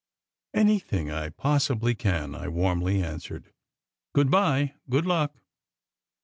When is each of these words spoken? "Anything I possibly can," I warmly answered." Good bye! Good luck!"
"Anything 0.55 1.11
I 1.11 1.29
possibly 1.29 1.93
can," 1.93 2.33
I 2.33 2.47
warmly 2.47 3.03
answered." 3.03 3.53
Good 4.15 4.31
bye! 4.31 4.73
Good 4.89 5.05
luck!" 5.05 5.35